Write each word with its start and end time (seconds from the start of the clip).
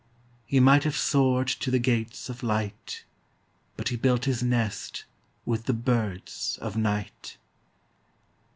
He 0.47 0.59
might 0.59 0.83
have 0.83 0.97
soared 0.97 1.47
to 1.47 1.69
the 1.69 1.77
gates 1.77 2.27
of 2.27 2.41
light, 2.41 3.03
But 3.77 3.89
he 3.89 3.95
built 3.95 4.25
his 4.25 4.41
nest 4.41 5.05
With 5.45 5.65
the 5.65 5.73
birds 5.75 6.57
of 6.59 6.75
night. 6.75 7.37